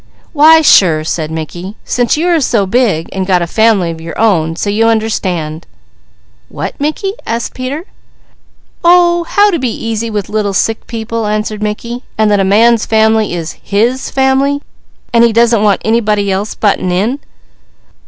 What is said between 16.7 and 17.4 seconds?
in!"